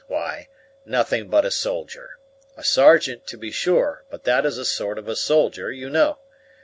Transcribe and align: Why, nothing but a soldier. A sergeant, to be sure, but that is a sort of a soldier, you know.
Why, 0.07 0.47
nothing 0.83 1.27
but 1.27 1.45
a 1.45 1.51
soldier. 1.51 2.17
A 2.57 2.63
sergeant, 2.63 3.27
to 3.27 3.37
be 3.37 3.51
sure, 3.51 4.03
but 4.09 4.23
that 4.23 4.47
is 4.47 4.57
a 4.57 4.65
sort 4.65 4.97
of 4.97 5.07
a 5.07 5.15
soldier, 5.15 5.71
you 5.71 5.91
know. 5.91 6.17